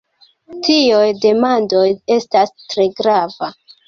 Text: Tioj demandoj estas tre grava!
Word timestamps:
Tioj 0.67 1.09
demandoj 1.25 1.83
estas 2.15 2.55
tre 2.73 2.87
grava! 3.01 3.51